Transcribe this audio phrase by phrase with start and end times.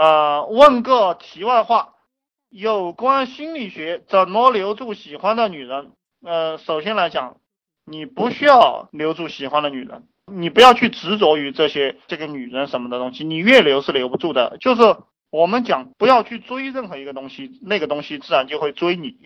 [0.00, 1.92] 呃，问个题外话，
[2.48, 5.90] 有关心理学怎么留住喜欢的女人？
[6.24, 7.36] 呃，首先来讲，
[7.84, 14.56] 你不需要留住喜欢的女人，你不要去执着于这些这个女人什么的东西，你越留是留不住的。
[14.58, 14.96] 就是
[15.28, 19.18] 我们讲，不要去追任何一个东西，那个东西自然就会追你。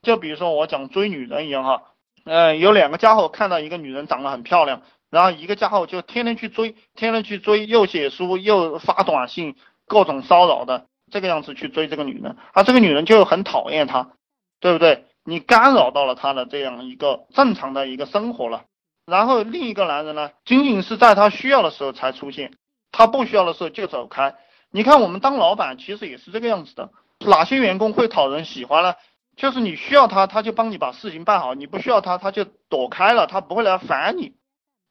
[0.00, 1.82] 就比如说我讲追女人一样哈，
[2.24, 9.56] 呃，有两个家伙看到一个女人长得很漂亮，然后一个家伙就天天去追，天天去追，又写书又发短信，
[9.90, 14.12] 各种骚扰的这个样子去追这个女人，而这个女人就很讨厌他，
[14.60, 15.06] 对不对？
[15.24, 18.66] 你干扰到了他的这样一个正常的一个生活了，
[19.04, 22.52] 然后另一个男人呢，仅仅是在他需要的时候才出现，
[22.92, 24.36] 他不需要的时候就走开。
[24.70, 26.90] 你看我们当老板其实也是这个样子的，
[27.26, 28.94] 哪些员工会讨人喜欢呢？
[29.36, 34.34] 就是你需要他，他就帮你把事情办好；你不需要他，他就躲开了，他不会来烦你。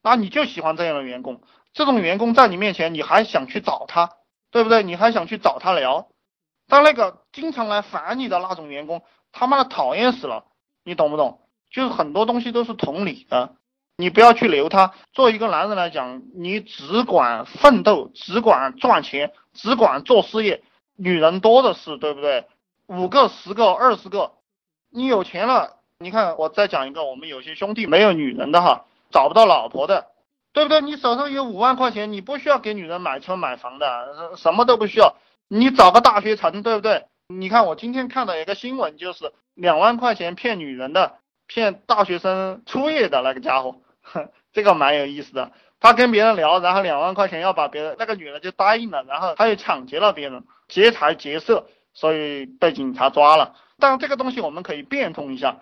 [0.03, 1.41] 那你就喜欢这样的员工，
[1.73, 4.11] 这种员工在你面前你还想去找他，
[4.51, 4.83] 对不对？
[4.83, 6.07] 你还想去找他聊。
[6.67, 9.01] 但那个经常来烦你的那种员工。
[9.31, 10.45] 他妈的讨厌死了，
[10.83, 11.41] 你懂不懂？
[11.71, 13.53] 就是很多东西都是同理的，
[13.95, 14.93] 你不要去留他。
[15.13, 20.63] 作为一个男人来讲，你只管奋斗，只管赚钱，只管做事业，
[20.95, 22.47] 女人多的是，对不对？
[22.87, 24.31] 五个、十个、二十个，
[24.89, 30.07] 你有钱了，你看我再讲一个，我们有些兄弟没有女人的哈，找不到老婆的，
[30.51, 30.81] 对不对？
[30.81, 35.15] 你手上有五万块钱，你不需要给女人买车买房的，什么都不需要，
[35.47, 37.05] 你找个大学城，对不对？
[37.27, 43.75] 你看，我今天看到一个新闻，就是两万块钱骗女人的，骗大学生初夜的那个家伙，
[44.51, 45.51] 这个蛮有意思的。
[45.79, 53.55] 他跟别人聊，然后两万块钱要把别人那个女人就答应了，然后他又抢劫了别人，劫财劫色，所以被警察抓了。
[53.77, 55.59] 但这个东西我们可以变通一下，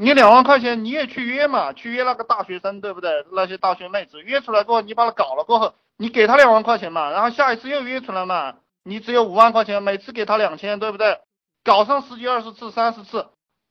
[0.00, 3.10] 你两万块钱你也去约嘛，去约那个大学生，对不对？
[3.32, 8.54] 那些大学妹子约出来过后，你把他搞了过后，你给他两万块钱嘛，然后下一次又约出来嘛。
[8.84, 11.18] 你只有五万块钱，每次给他两千，对不对？
[11.64, 13.26] 搞上十几、二十次、三十次，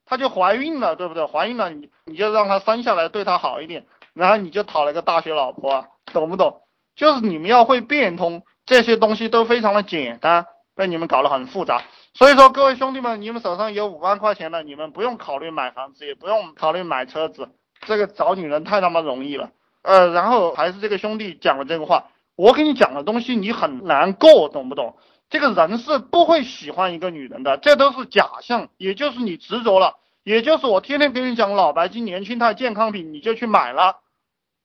[0.05, 1.25] 他就怀孕了，对不对？
[1.25, 6.61] 怀孕了，你你就让他生下来，对他好一点，然后你就讨了个大学老婆，懂不懂？
[6.97, 11.83] 就是你们要会变通，这些东西都非常的简单，被你们搞得很复杂。
[12.17, 17.49] 所以说，各位兄弟们，你们手上有五万块钱的，你们不用考虑买房子，也不用考虑买车子，
[17.81, 19.51] 这个找女人太他妈容易了。
[19.83, 22.05] 呃，然后还是这个兄弟讲的这个话。
[22.35, 24.97] 我给你讲的东西你很难过，懂不懂？
[25.29, 33.97] 这个人是不会喜欢一个女人的，这都是假象，也就是你执着了，也就是我天天给你讲老白金年轻态健康品，你就去买了，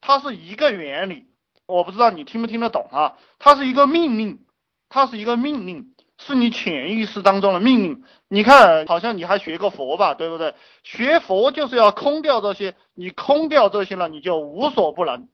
[0.00, 1.26] 它是一个原理，
[1.66, 3.12] 我不知道你听不听得懂啊？
[3.38, 4.38] 它是一个命令，
[4.88, 5.94] 它是一个命令，
[6.27, 8.05] 是你潜意识当中的命令。
[8.28, 10.55] 你看，好像你还学过佛吧，对不对？
[10.83, 15.28] 学佛就是要空掉这些，你空掉这些了，你就无所不能。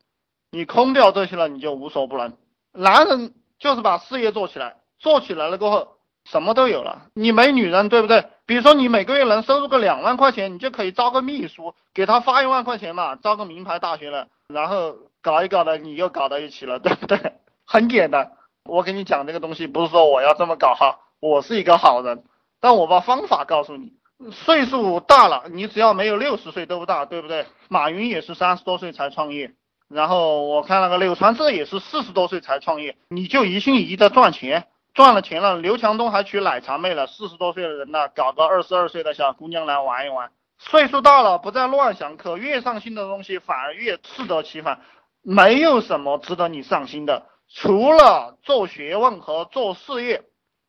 [0.50, 2.32] 你空掉这些了，你就无所不能。
[2.72, 5.88] 男人就是把事业做起来，做起来了过后，
[6.25, 7.06] 什么都有了。
[7.15, 8.25] 你没女人，对不对？
[8.47, 17.34] 比如说你每个月能收入个两万块钱，你就可以招个秘书，给他发一万块钱嘛，招个名牌大学的，然后搞一搞的，你又搞到一起了，对不对？
[17.66, 18.32] 很简单。
[18.68, 22.22] 我给你讲这个东西，不是说我要这么搞哈，我是一个好人，
[22.60, 23.94] 但我把方法告诉你。
[24.32, 27.46] 岁数大了，你只要没有六十岁都不大，对不对？
[27.68, 29.54] 马云也是三十多岁才创业。
[29.88, 44.80] 然后我看那个柳传志也是四十多岁才创业，你就一心一意的赚钱，赚了钱了，刘强东还娶奶茶妹了，四十多岁的人了，搞个二十二岁的小姑娘来玩一玩，岁数大了不再乱想，可越上心的东西反而越适得其反，
[45.22, 50.22] 没有什么值得你上心的，除了做学问和做事业。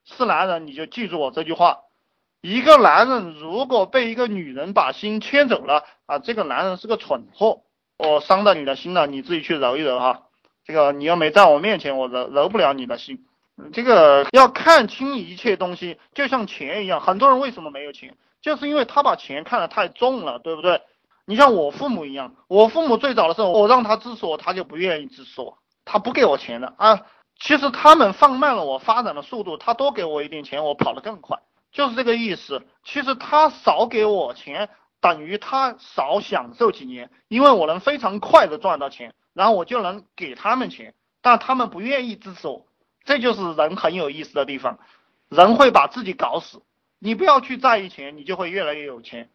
[0.05, 1.81] 是男人你就记住我这句话，
[2.41, 7.61] 一个男人如果被一个女人把心牵走了啊，这个男人是个蠢货。
[7.99, 10.23] 我伤到你的心了，你自己去揉一揉哈。
[10.63, 13.25] 这个你又没在我面前，我揉揉不了你的心。
[13.71, 17.01] 这个要看清一切东西，就像钱一样。
[17.01, 20.81] 很多人为什么没有钱，就是因为他把钱看得太重了，对不对？
[21.25, 25.59] 你像我父母一样，我父母最早的时候，我让他支持我，他就不愿意支持我，
[25.91, 27.05] 他不给我钱的啊。
[27.39, 31.39] 其实他们放慢了我发展的速度，他多给我一点钱，我跑得更快，
[31.71, 32.61] 就是这个意思。
[32.83, 34.69] 其实他少给我钱。
[35.01, 42.65] 等于他少享受几年，因为我能非常快的赚到钱，然后我就能给他们钱，但他们不愿意支持我，
[43.05, 44.77] 这就是人很有意思的地方，
[45.29, 46.61] 人会把自己搞死。
[46.99, 49.29] 你不要去在意钱，你就会越来越有钱。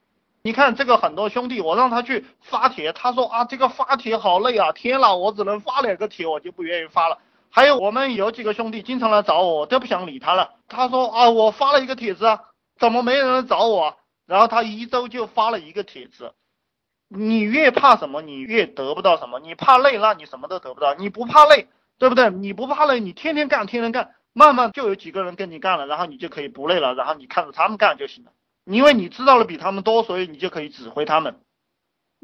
[0.47, 7.17] 你看这个很多兄弟，我让他去发帖，他说啊这个发帖好累啊，天呐，我只能发两个帖，我就不愿意发了。
[7.49, 10.51] 还有我们有几个兄弟经常来找我，我都不想理他了。
[10.69, 12.41] 他说啊我发了一个帖子啊，
[12.79, 13.97] 怎么没人来找我？
[14.27, 16.35] 然后他一周就发了一个帖子，
[17.09, 19.41] 你越怕什么，你越得不到什么。
[19.41, 20.93] 你怕累，那你什么都得不到。
[20.93, 21.69] 你不怕累，
[21.99, 22.29] 对不对？
[22.29, 28.33] 你不怕累，你天天干，天天干，慢慢就有几个人跟你干了，然后你就可以不累了，然后你看着他们干就行了。
[28.65, 31.41] 因为你知道的比他们多，所以你就可以指挥他们。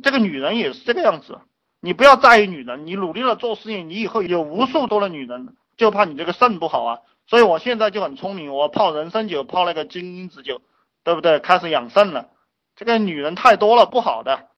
[0.02, 1.38] 这个女人也是这个样子，
[1.81, 6.98] 你不要在意女人，你努力了做事业，你以后有无数多的女人，就怕你这个肾不好啊。
[7.26, 10.62] 所以我现在就很聪明，我泡人参酒，泡那个金樱子酒，
[11.04, 11.38] 对不对？
[11.38, 12.31] 开始养肾了。
[12.76, 14.48] 这个女人太多了，不好的。